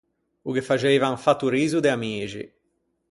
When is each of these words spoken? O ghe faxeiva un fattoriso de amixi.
O 0.47 0.49
ghe 0.55 0.67
faxeiva 0.69 1.13
un 1.15 1.19
fattoriso 1.25 1.77
de 1.81 1.89
amixi. 1.95 2.43